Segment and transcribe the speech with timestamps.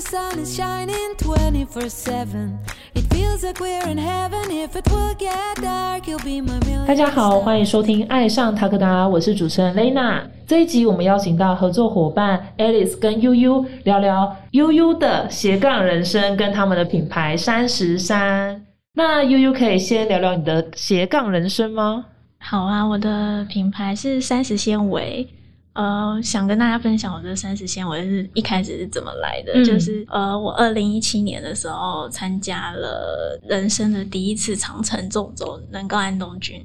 [0.00, 2.58] the sun is shining 24 7.
[2.94, 4.50] It feels like we're in heaven.
[4.50, 6.86] If it will get dark, you'll be my million.
[6.86, 10.22] 大家好，欢迎收听《爱上塔克达》，我是主持人 Lena。
[10.46, 18.64] 这一集我们邀请到合作伙伴 Alice 跟悠悠聊聊悠悠的斜杠人生跟他们的品牌三十三。
[18.94, 22.06] 那悠悠可以先聊聊你的斜杠人生吗？
[22.38, 25.28] 好啊，我的品牌是三十纤维。
[25.72, 29.64] 呃，想跟大家分享我这三十纤维是一开始是怎么来的，嗯。
[29.64, 36.60] 就是呃，我二零一七年的时候参加了人生的第一次长城纵走能够安东军，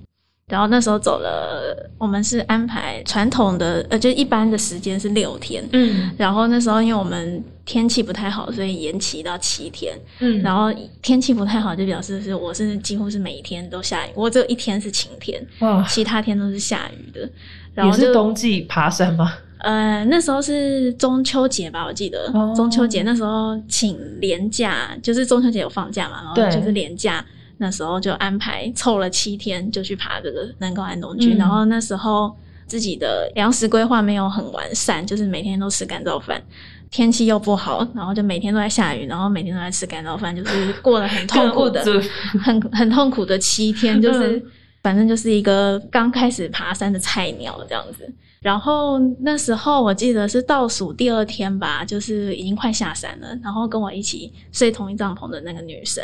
[0.48, 6.12] 然后那时候走了，我们是安排传统的呃，就一般的时间是六天，嗯。
[6.18, 10.41] 然后那时候因为我们天气不太好，所以延期到七天，嗯。
[10.41, 17.30] 然后天气不太好就表示是我是几乎是每一天都下雨，我只有一天是晴天，哇，其他天都是下雨的。
[17.76, 19.32] 然也后就是冬季爬山吗？
[19.60, 22.54] 呃，那时候是中秋节吧，我记得、哦。
[22.55, 27.24] 中秋节那时候请年假，就是中秋节有放假嘛，然后就是年假，
[27.58, 31.38] 那时候就安排凑了七天就去爬这个南高安东军，嗯。
[31.38, 32.36] 然后那时候
[32.68, 36.42] 自己的粮食规划没有很完善，就是每天都吃干燥饭。
[36.92, 41.84] 天气又不好，然后就每天都在下雨，然后每天都在吃干燥饭，就是过了很痛苦的。
[42.44, 44.44] 很很痛苦的七天，就是、嗯
[44.86, 48.08] 反正就是一个刚开始爬山的菜鸟这样子。
[48.40, 53.36] 然后那时候我记得是倒数第二天吧，就是已经快下山了。
[53.44, 56.04] 然后跟我一起睡同一帐篷的那个女生，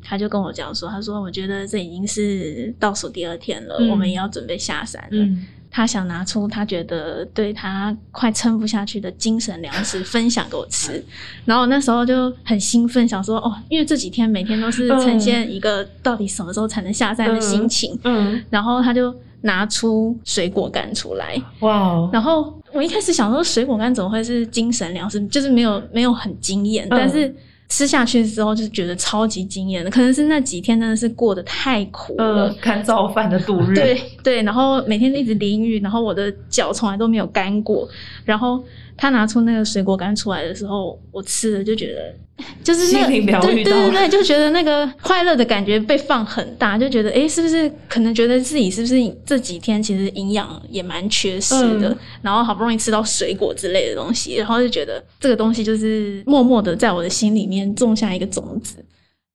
[0.00, 5.08] 她就跟我讲说：“她说我觉得这已经是倒数第二天了，嗯我们也要准备下山了。
[5.24, 11.02] 嗯她想拿出他觉得对他快撑不下去的精神粮食分享给我吃，
[11.44, 26.90] 然后我那时候就很兴奋，想说哦，因为这几天每天都是呈现一个到底什么时候才能下山的心情，嗯，然后他就拿出水果干出来，哇哦，然后我一开始想说水果干怎么会是精神粮食，就是没有没有很惊艳，嗯。
[26.90, 27.32] 但是。
[27.70, 37.88] 吃下去之后就觉得超级惊艳的，可能是那几天真的是过得太苦了，嗯，看造饭的度日， 对对，然后每天一直淋雨，然后我的脚从来都没有干过。
[38.24, 38.62] 然后
[38.96, 58.84] 他拿出那个水果干出来的时候，我吃了就觉得，就是那个心灵疗对愈对对对，就觉得那个快乐的感觉被放很大，就觉得哎，是不是可能觉得自己是不是这几天其实营养也蛮缺失的，嗯然后好不容易吃到水果之类的东西，然后就觉得这个东西就是默默的在我的心里面种下一个种子。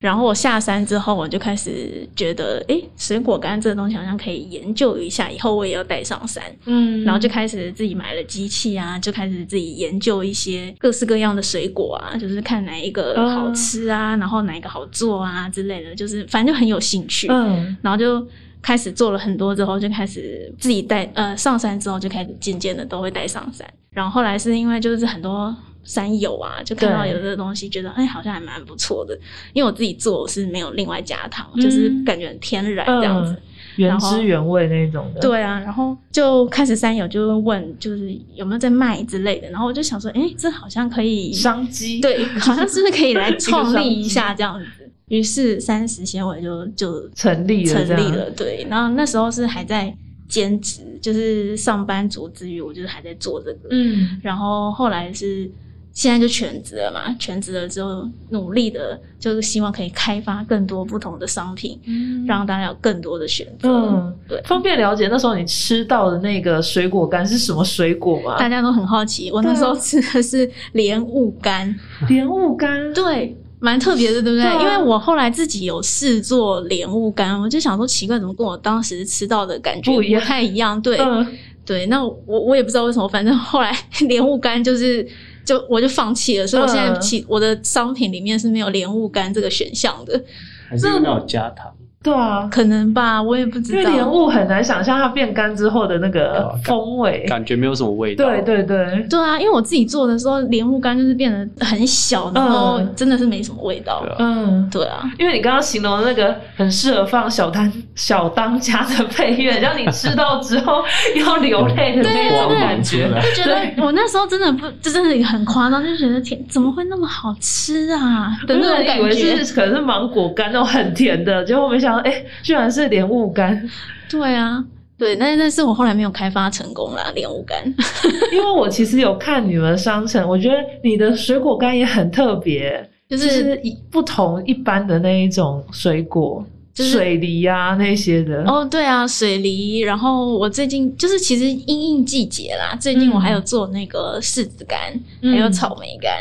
[0.02, 6.44] 然后我下山之后，我就开始觉得，哎，水果干这个东西好像可以研究一下，以后我也要带上山。
[6.66, 17.28] 嗯，然后就开始自己买了机器啊，就开始自己研究一些各式各样的水果啊，就是看哪一个好吃啊，然后哪一个好做啊之类的，就是反正就很有兴趣。
[17.32, 18.28] 嗯然后就
[18.62, 23.66] 开始做了很多之后，就开始自己带呃上山之后就开始渐渐的都会带上山。
[23.92, 29.18] 然后后来是因为就是很多山友啊，就看到有这个东西，觉得哎好像还蛮不错的。
[29.54, 33.32] 因为我自己做我是没有另外加糖，嗯就是感觉很天然这样子。
[33.32, 33.42] 嗯，
[33.78, 44.66] 原汁原味那种的，，对啊，然后就开始山友就会问，就是有没有在卖之类的，然后我就想说，哎，这好像可以，商机，对，好像是不是可以来创立一下这样子？
[45.10, 48.66] 于是三十纤维就就成立了成立了，对。
[48.68, 49.96] 然后那时候是还在
[50.28, 53.68] 兼职，就是上班族之余，我就是还在做这个。
[53.70, 55.48] 嗯然后后来是
[55.96, 61.80] 现在就全职了嘛，全职了之后努力的，就是希望可以开发更多不同的商品，
[62.28, 63.70] 让大家有更多的选择。
[63.70, 64.42] 嗯，对。
[64.44, 68.38] 方便了解那时候你吃到的那个水果干是什么水果吗？
[68.38, 71.74] 大家都很好奇，我那时候吃的是莲雾干，
[72.10, 74.42] 莲雾干，对，蛮特别的，对不对？
[74.42, 80.82] 对啊因为我后来自己有试做莲雾干，我就想说奇怪，怎么跟我当时吃到的感觉不一样太一样？
[80.82, 81.26] 对、嗯，
[81.66, 83.74] 对，那我我也不知道为什么，反正后来
[84.10, 85.08] 莲雾干就是。
[85.46, 87.00] 就我就放弃了，所以我现在嗯。
[87.00, 90.22] 其我的商品里面是没有莲雾干这个选项的，
[90.70, 91.72] 还是因为那有加糖，
[92.04, 93.80] 对啊，可能吧，我也不知道。
[93.80, 98.26] 因为莲雾很难想象它变干之后的那个啊风味，感觉没有什么味道。
[98.26, 104.02] 对对对，对啊，因为我自己做的时候，莲雾干就是变得很小，然后嗯真的是没什么味道。
[104.02, 104.70] 对啊嗯。
[104.72, 110.84] 对啊，因为你刚刚形容的那个很适合放小当小当家的配乐，让你吃到之后
[111.16, 113.08] 要流泪的那种感觉。
[113.36, 119.44] 就觉得我那时候真的不，就真的很夸张，就觉得天怎么会那么好吃啊的那种以为感觉。
[119.44, 123.70] 是可能是芒果干那种很甜的，结果没想到，哎、居然是莲雾干。
[124.10, 124.64] 对啊，
[124.98, 127.62] 对，但但是我后来没有开发成功啦，莲雾干。
[128.32, 136.46] 因为我其实有看你们商城，我觉得你的水果干也很特别，就就是是一不同一般的那一种水果。
[136.74, 138.44] 就是水梨啊那些的。
[138.44, 139.80] 哦，对啊，水梨。
[139.80, 146.12] 然后我最近就是其实因应季节啦，最近我还有做那个柿子干，嗯还有草莓干，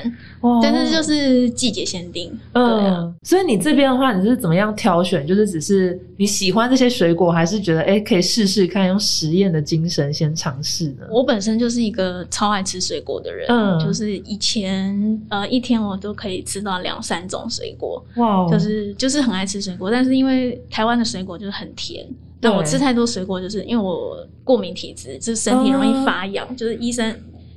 [0.44, 2.30] 哇但是就是季节限定。
[2.52, 5.26] 对啊，嗯，所以你这边的话，你是怎么样挑选？
[5.26, 11.06] 就是只是你喜欢这些水果，还是觉得哎可以试试看，用实验的精神先尝试呢？
[11.10, 22.06] 我本身就是一个超爱吃水果的人，嗯就是以前呃一天我都可以吃到两三种水果，哇哦，就是就是很爱吃水果，但是因为台湾的水果就是很甜，
[22.42, 27.14] 那对我吃太多水果，就是因为我过敏体质，就是身体容易发痒，就是医生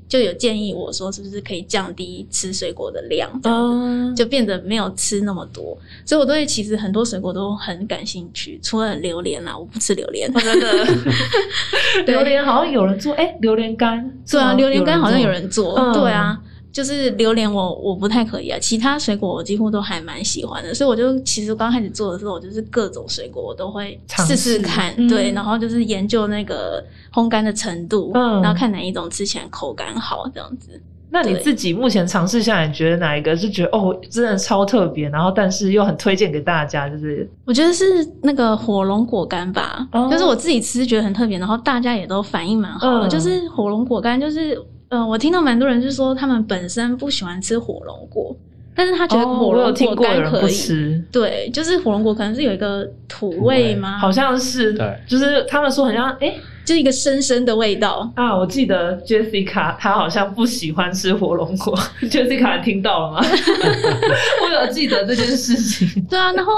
[0.08, 3.78] 就有建议我说，是不是可以降低吃水果的量，这样子。
[3.78, 10.32] 嗯，就变得没有吃那么多，所以我对其实很多水果都很感兴趣，除了榴莲啦，我不吃榴莲。
[10.34, 10.88] 真的
[12.08, 16.40] 榴莲好像有人做，哎，榴莲干，对啊，榴莲干好像有人做，嗯对啊，
[16.78, 30.80] 就是榴莲我我不太可以啊，其他水果我几乎都还蛮喜欢的，所以我就其实刚开始做的时候，我就是各种水果我都会尝试试试看，嗯对，然后就是研究那个烘干的程度，嗯然后看哪一种吃起来口感好，这样子。
[31.10, 36.88] 那你自己目前尝试下来，你觉得哪一个是觉得哦，真的超特别，然后但是又很推荐给大家？
[36.88, 37.86] 就是我觉得是
[38.22, 43.08] 那个火龙果干吧，哦就是我自己吃觉得很特别，然后大家也都反应蛮好的。
[43.08, 48.36] 嗯就是火龙果干，就是呃，我听到蛮多人就说他们本身不喜欢吃火龙果，
[48.74, 51.04] 但是他觉得火龙果可以。
[51.12, 53.98] 对，就是火龙果可能是有一个土味吗？
[53.98, 56.34] 好像是，对就是他们说很像，哎、
[56.68, 58.12] 就是一个深深的味道。
[58.16, 61.74] 啊，我记得 Jessica 她好像不喜欢吃火龙果，
[62.12, 63.22] Jessica 你听到了吗？
[64.44, 66.04] 我有记得这件事情。
[66.10, 66.52] 对啊，然后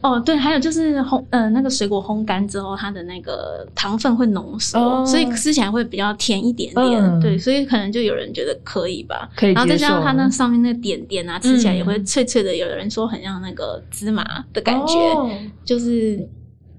[0.00, 7.02] 要哦，对，还有就是烘呃那个水果烘干之后，它的那个糖分会浓缩，哦所以吃起来会比较甜一点点。
[7.02, 9.28] 嗯对，所以可能就有人觉得可以吧。
[9.36, 12.56] 可以然后再加上它那上面那个点点啊，吃起来也会嗯脆脆的。
[12.56, 14.24] 有人说很像那个芝麻
[14.54, 15.28] 的感觉，哦
[15.66, 16.26] 就是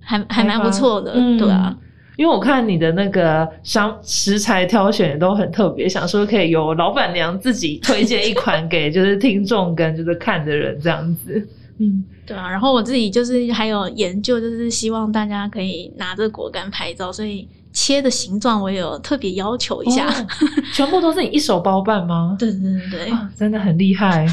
[0.02, 1.76] 还还蛮不错的，嗯对啊。
[2.18, 11.48] 因为我看你的那个商食材挑选也都很特别，想说可以由老板娘自己推荐一款给就是听众跟就是看的人这样子。
[11.78, 17.46] 嗯，对啊，然后我自己就是还有研究，就是希望大家可以拿着果干拍照，所以
[17.76, 20.08] 切的形状我也有特别要求一下。
[20.08, 20.28] 哦
[20.74, 22.36] 全部都是你一手包办吗？
[22.40, 24.26] 对对对对，啊，真的很厉害，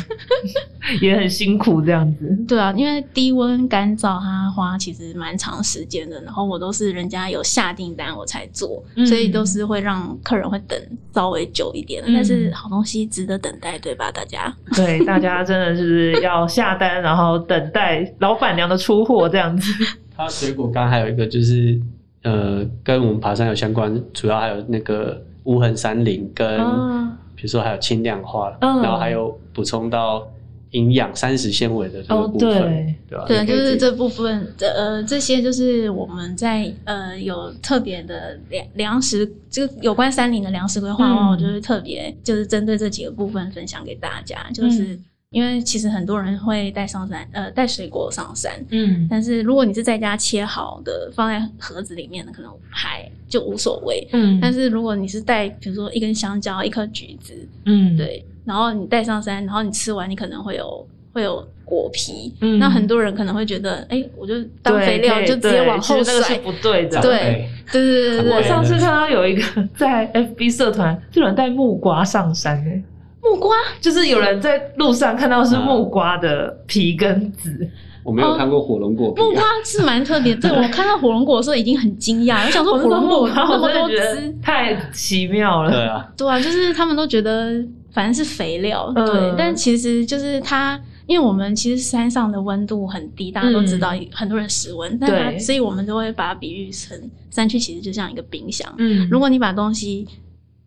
[1.01, 2.37] 也很辛苦这样子。
[2.49, 10.79] 对啊，因为低温干燥它花其实蛮长时间的，然后我都是人家有下订单我才做，嗯所以都是会让客人会等
[11.15, 14.11] 稍微久一点，嗯但是好东西值得等待，对吧？
[14.11, 19.73] 大家 对，大家真的是要下单，然后等待老板娘的出货这样子。
[20.17, 21.81] 它水果干还有一个就是
[22.23, 30.25] 呃，跟我们爬山有相关，主要还有那个无痕山林跟、啊比如说还有轻量化，嗯然后还有补充到
[30.71, 33.25] 营养膳食纤维的这个哦部分，对对吧？
[33.27, 44.95] 对，就是这部分，这呃这些就是我们在呃有特别的粮粮食，就有关山林的粮食规划的话，嗯我就是特别就是针对这几个部分分享给大家，就是。
[44.95, 54.07] 嗯因为其实很多人会带上山，呃，带水果上山，嗯但是如果你是在家切好的放在盒子里面的，可能还就无所谓。
[54.13, 57.35] 嗯但是如果你是带，比如说一根香蕉、一颗橘子，
[57.65, 66.39] 嗯，对，然后你带上山，然后你吃完，你可能会有会有果皮，嗯那很多人可能会觉得，哎，我就当肥料就直接往后甩那个是甩。
[66.41, 66.91] 不对的。
[66.91, 69.43] 长对辈对对对对对，我上次看到有一个
[69.77, 72.83] 在 FB 社团，就有人带木瓜上山诶、
[73.23, 73.55] 木瓜？
[73.81, 77.69] 就是有人在路上看到是木瓜的皮跟籽，
[78.03, 85.71] 我没有看过火龙果皮、啊，木瓜是蛮特别，对 我看到火龙果的时候已经很惊讶， 我想说我火龙果木瓜那么多我真的觉得汁，太奇妙了。
[85.71, 89.07] 对啊，对啊，就是他们都觉得反正是肥料，嗯。
[89.07, 90.81] 对，但其实就是它。
[91.05, 95.39] 因为我们其实山上的温度很低，大家都知道，很多人室温，但它对。
[95.39, 96.97] 所以我们都会把它比喻成
[97.29, 98.73] 山区其实就像一个冰箱。
[98.79, 99.07] 嗯。
[99.11, 100.07] 如果你把东西，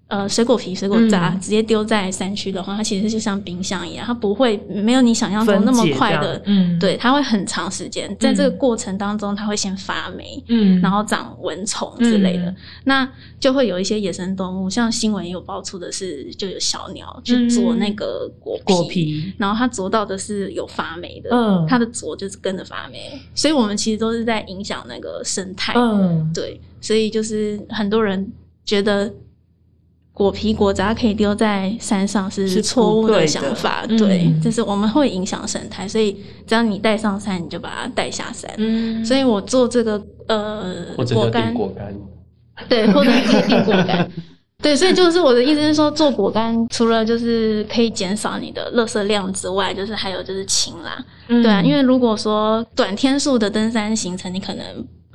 [0.07, 1.39] 呃，水果皮、水果渣、嗯。
[1.41, 6.77] 直接丢在山区的话，它其实就像冰箱一样，它不会没有你想象中那么快的嗯。
[6.77, 10.79] 对，它会很长时间，在这个过程当中，它会先发霉，嗯。
[10.79, 12.55] 然后长蚊虫之类的，嗯。
[12.83, 21.65] 那就会有一些野生动物，像新闻也有爆出的是，就有小鸟去啄那个果果皮，然后它啄到的是有发霉的，嗯。
[21.67, 28.31] 它的啄就是跟着发霉，所以我们其实都是在影响那个生态，嗯，对，所以就是很多人
[28.63, 29.11] 觉得。
[30.15, 36.13] 果皮果渣可以丢在山上是是错误的的想法，嗯对，就是我们会影响生态，所以
[36.47, 38.49] 只要你带上山，你就把它带下山。
[38.55, 40.73] 嗯所以我做这个呃
[41.13, 41.93] 果干，果干，
[42.69, 44.09] 对，或者是硬果干。
[44.63, 51.03] 对，所以就是我的意思是说，做果干除了就是可以减少你的垃圾量之外，就是还有就是勤啦。
[51.27, 54.65] 嗯对啊，因为如果说短天数的登山行程，你可能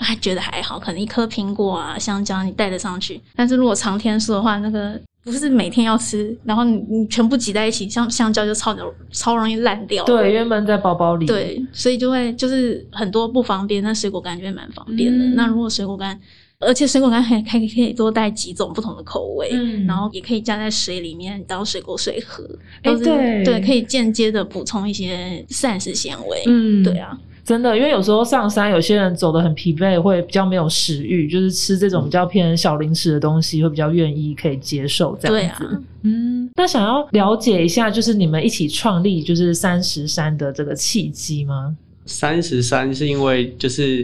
[0.00, 3.20] 还觉得还好，可能一颗苹果啊、香蕉你带得上去。
[3.36, 8.76] 但是如果长天数的话，那个不是每天要吃，然后你你全部挤在一起，像香蕉就超
[9.12, 10.04] 超容易烂掉。
[10.04, 15.24] 对，因为闷在包包里。，对，所以就会就是很多不方便，那水果干就会蛮方便的。
[15.24, 16.18] 嗯那如果水果干，
[16.58, 22.42] 而且水果干还还可以多带几种不同的口味，嗯然后也可以加在水里面当水果水喝，
[22.82, 26.42] 哎对对，可以间接的补充一些膳食纤维。
[26.46, 41.76] 嗯，对啊，真的，因为有时候上山，有些人走得很疲惫，会比较没有食欲，就是吃这种比较偏小零食的东西，会比较愿意可以接受这对啊样子。，嗯，那想要了解一下，就是你们一起创立就是三十三的这个契机吗？
[42.06, 43.98] 三十三是因为就是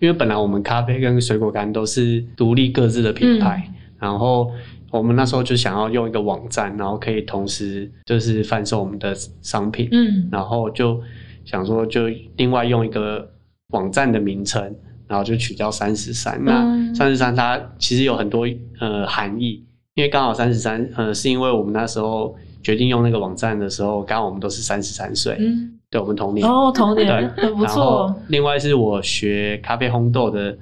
[0.00, 4.48] 因为本来我们咖啡跟水果干都是独立各自的品牌，嗯然后
[4.90, 11.00] 我们那时候就想要用一个网站，然后可以同时就是贩售我们的商品，嗯然后就
[11.48, 13.26] 想说就另外用一个
[13.68, 14.62] 网站的名称，
[15.06, 16.38] 然后就取叫三十三。
[16.44, 16.94] 那嗯。
[16.94, 18.46] 三十三它其实有很多
[18.80, 19.64] 呃含义，
[19.94, 26.46] 因为刚好三十三呃是因为我们那时候决定用那个网站的时候，刚好我们都是三十三岁，嗯，对我们同年。
[26.46, 28.14] 哦，童对，年很不错。
[28.28, 30.58] 另外是我学咖啡烘豆的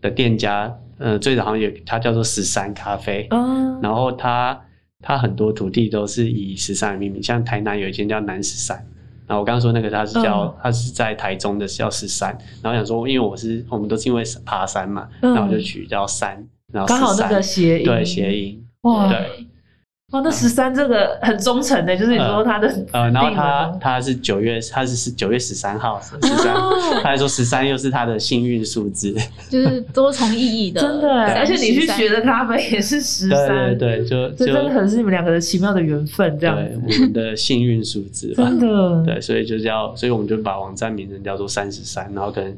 [0.00, 4.60] 的店家，呃，最早好像有它叫做十三咖啡，嗯，然后它
[5.00, 8.84] 它很多土地都是以十三为命名，像台南有一间叫南十三，
[9.28, 10.54] 然后我刚刚说那个他是叫、嗯。
[10.60, 19.46] 它是在台中的叫十三，然后想说因为我是我们都是因为爬山嘛，嗯然后就取叫山，然后刚好那个谐音，对谐音，哇，对。
[20.12, 26.72] 哇，那十三这个很忠诚的，就是你说他的呃，然后他他是九月，他是九月十三号，十三、哦。
[27.04, 29.14] 他还说十三又是他的幸运数字，
[29.50, 42.56] 就是多重意义的， 真的欸，而且你去学的的咖啡也是十对三，对对，就就这真的很是你们两个的奇妙的缘分，这样对，我们的幸运数字吧 真，的，对，所以就叫，所以我们就把网站名称叫做三十三，然后可能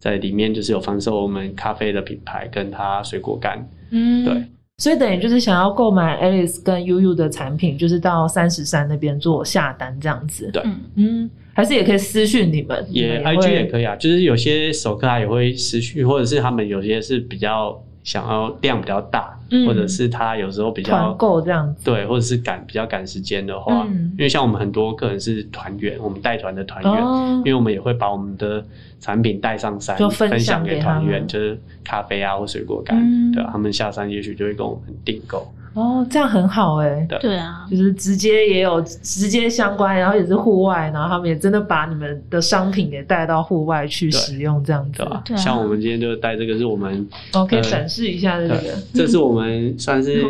[0.00, 4.42] 在里面就是有贩售我们咖啡的品牌跟它水果干，嗯，对。
[4.78, 10.48] 所以等于就是想要购买 Alice 跟 UU 的产品，就是到三十三那边做下单这样子。
[10.52, 17.76] 对嗯，嗯，还是也可以私讯你们，也 IG 也可以啊，就是有些首客他也会私讯，或者是他们有些是比较
[18.08, 19.66] 想要量比较大，嗯。
[19.66, 21.84] 或者是他有时候比较团购这样子。
[21.84, 24.10] 对，或者是赶比较赶时间的话，嗯。
[24.12, 27.42] 因为像我们很多客人是团员，我们带团的团员，哦。
[27.44, 28.64] 因为我们也会把我们的
[28.98, 33.30] 产品带上山，就分分享享给团员，就是咖啡啊或水果干，嗯。
[33.32, 35.46] 对啊，他们下山也许就会跟我们订购，
[35.78, 45.06] 哦，这样很好哎、对对啊，就是直接也有直接相关，然后也是户外，然后他们也真的把你们的商品也带到户外去使用，这样子对。
[45.06, 45.22] 吧？
[45.24, 50.24] 对啊像我们今天就带这个是我们，哦，可以呃展示一下这个对，这是我们算是。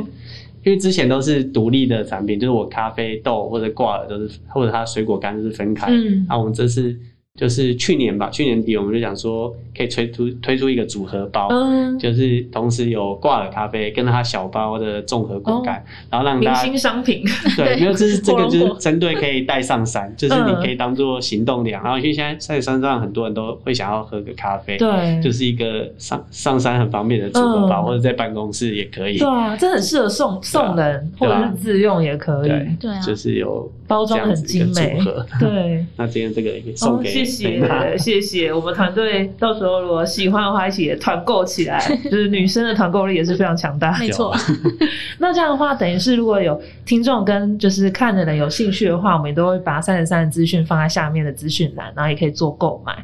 [0.64, 5.86] 因为之前都是独立的产品，就是我咖啡豆或者挂耳都是，或者它水果干都是分开。
[5.90, 6.94] 嗯那我们这次
[7.38, 17.24] 就是去年吧，去年底我们就想说可以推出推出一个组合包，嗯，就是同时有挂耳咖啡跟它小包的综合果干，然后让明大家星商品，
[17.56, 20.58] 对，没有，这是这个就是针对可以带上山，就是你嗯。
[20.58, 21.80] 可以当做行动粮。
[21.84, 27.84] 然后因为现在在山上很多人都会想要喝个咖啡，对，就是一个上上山很方便的组合包，嗯。
[27.84, 29.18] 或者在办公室也可以。
[29.18, 33.00] 对啊，这很适合送送人，或者是自用也可以，对对啊。
[33.00, 34.96] 就是有包装很精美。
[35.40, 35.84] 对。
[35.96, 43.98] 那今天这个也可以送哦，给谢谢谢谢，我们团队到时候如果喜欢的话，一起也团购起来， 就是女生的团购力也是非常强大。
[43.98, 44.32] 没错，
[45.18, 52.94] 那这样的话，等于是如果有听众跟就是看的人有兴趣的话，我们也都会把三十三的资讯放在下面的资讯栏，然后也可以做购买。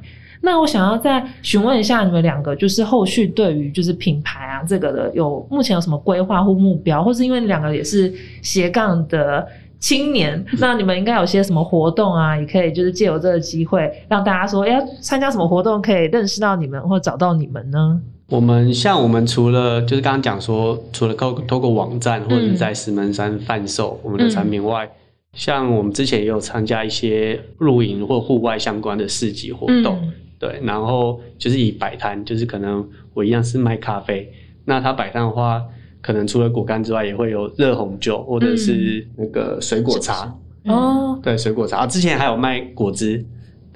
[0.40, 8.12] 那我想要再询问一下你们两个，就是后续对于就是品牌啊这个的有目前有什么规划或目标，或是因为你两个也是
[8.42, 9.48] 斜杠的
[9.84, 18.00] 青年，那你们应该有些什么活动啊，也可以就是借由这个机会让大家说，哎、要参加什么活动可以认识到你们或找到你们呢？
[18.30, 24.90] 我们像我们除了就是刚刚讲说，除了透透过网站或者在石门山贩售我们的产品外，
[25.34, 30.12] 像我们之前也有参加一些露营或户外相关的市集活动，嗯。
[30.38, 34.32] 对，然后就是以摆摊，就是可能我一样是卖咖啡，
[34.64, 35.62] 那他摆摊的话，
[36.04, 40.30] 可能除了果干之外，也会有热红酒或者是那个水果茶，
[40.64, 41.78] 嗯，哦，对，水果茶。
[41.78, 43.24] 啊，之前还有卖果汁。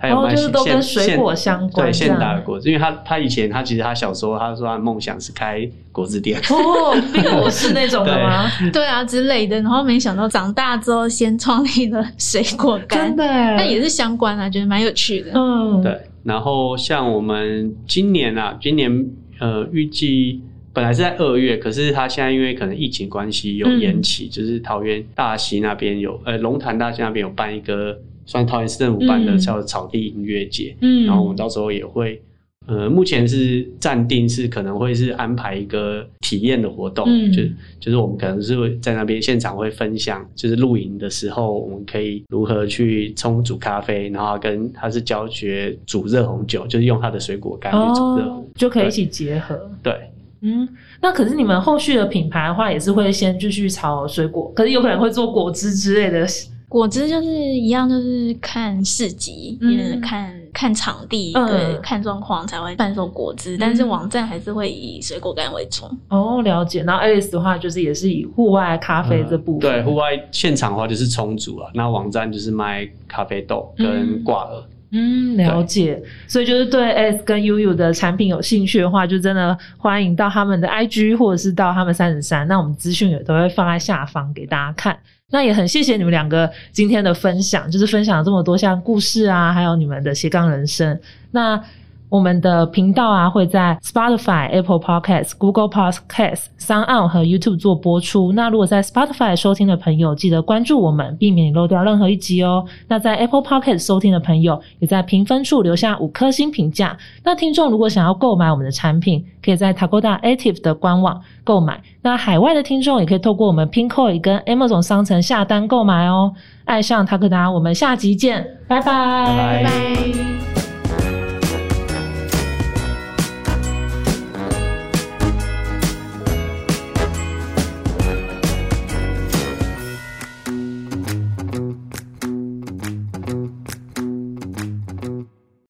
[0.01, 8.49] 他有哦卖现就是都跟现水果相关对现打的果汁，因为他他以前他其实他小时候他说他的梦想是开果汁店，哦，冰果是那种的吗？
[8.73, 8.87] 对。
[8.87, 13.09] 啊之类的，然后没想到长大之后先创立了水果干。
[13.09, 13.25] 真，的。
[13.25, 15.33] 耶，那也是相关啊，觉得蛮有趣的。
[15.35, 19.05] 嗯，对，然后像我们今年啊，今年
[19.41, 20.41] 呃预计
[20.79, 32.23] 本来是在二月，可是它现在因为可能疫情关系有嗯延期，就是桃园大溪那边有，呃，龙潭大溪那边有办一个，算桃园市政府办的嗯叫草地音乐节，嗯然后我们到时候也会。
[32.69, 37.43] 呃，目前是暂定是可能会是安排一个体验的活动，嗯就
[37.81, 49.59] 就是我们可能是会在那边现场会分享，就是露营的时候我们可以如何去冲煮咖啡，然后跟他是教学煮热红酒，就是用他的水果干去煮热红哦，就可以一起结合。
[49.83, 49.95] 对，
[50.41, 50.69] 嗯，
[51.01, 56.27] 那可是你们后续的品牌的话，也是会先继续炒水果，可是有可能会做果汁之类的。
[56.69, 63.57] 果汁就是一样，就是看市集，嗯也看看场地，嗯对，看状况才会贩售果汁。
[63.57, 65.87] 但是网站还是会以水果干为主。
[66.09, 66.83] 哦，了解。
[66.83, 69.61] 然后 Alice 的话，就是也是以户外咖啡这部分。
[69.61, 74.63] 对，户外现场的话就是冲煮啊，那网站就是卖咖啡豆跟挂耳。
[74.91, 76.03] 嗯，了解。
[76.27, 84.99] 所以就是对 S 跟 UU 的产品有兴趣的话，就真的欢迎到他们的 IG 或者是到他们三十三，那我们资讯也都会放在下方给大家看。
[85.31, 90.99] 那也很谢谢你们两个今天的分享，就是分享了这么多像故事啊，还有你们的斜杠人生。
[91.33, 91.63] 那
[92.09, 98.33] 我们的频道啊会在 Spotify、Apple Podcasts、Google Podcasts、Sound 和 YouTube 做播出。
[98.33, 102.65] 那如果在 Spotify 收听的朋友，记得关注我们，避免你漏掉任何一集哦。
[102.87, 106.97] 那在 Apple Podcast 收听的朋友，也在评分处留下五颗星评价。
[107.23, 111.81] 那听众如果想要购买我们的产品，可以在 Takoda Active 的官网购买。
[112.03, 116.33] 那海外的听众也可以透过我们 Pinkoi 跟 Amazon 商城下单购买哦。
[116.65, 120.68] 爱上 Takoda，我们下集见，拜拜拜拜拜。